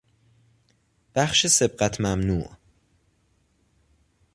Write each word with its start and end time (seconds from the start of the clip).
بخش 1.15 1.47
سبقت 1.47 2.01
ممنوع 2.01 2.57